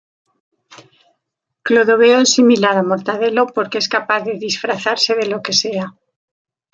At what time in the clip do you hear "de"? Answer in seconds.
4.23-4.39, 5.13-5.27